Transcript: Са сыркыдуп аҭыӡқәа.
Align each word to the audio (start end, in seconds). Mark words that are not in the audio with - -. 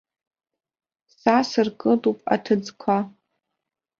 Са 1.19 1.35
сыркыдуп 1.49 2.19
аҭыӡқәа. 2.33 2.97